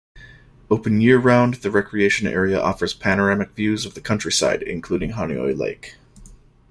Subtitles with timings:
[0.71, 5.95] Open year-round, the recreation area offers panoramic views of the countryside, including Honeoye Lake.